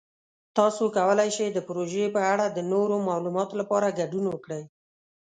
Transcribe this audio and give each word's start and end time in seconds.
تاسو 0.57 0.83
کولی 0.97 1.29
شئ 1.35 1.47
د 1.53 1.59
پروژې 1.67 2.05
په 2.15 2.21
اړه 2.33 2.45
د 2.49 2.59
نورو 2.71 2.95
معلوماتو 3.07 3.53
لپاره 3.61 3.95
ګډون 3.99 4.25
وکړئ. 4.29 4.63